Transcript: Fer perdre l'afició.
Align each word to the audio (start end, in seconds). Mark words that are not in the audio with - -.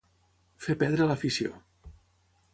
Fer 0.67 0.75
perdre 0.85 1.07
l'afició. 1.13 1.53